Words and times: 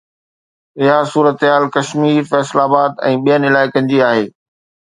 اها 0.81 0.97
صورتحال 1.11 1.63
ڪشمير، 1.75 2.21
فيصل 2.31 2.57
آباد 2.67 2.91
۽ 3.13 3.15
ٻين 3.29 3.41
علائقن 3.51 3.83
جي 3.93 3.97
آهي 4.09 4.27